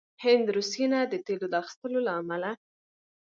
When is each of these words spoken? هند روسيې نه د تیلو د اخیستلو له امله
هند 0.23 0.45
روسيې 0.55 0.85
نه 0.93 0.99
د 1.11 1.13
تیلو 1.25 1.45
د 1.49 1.53
اخیستلو 1.61 1.99
له 2.07 2.11
امله 2.21 2.51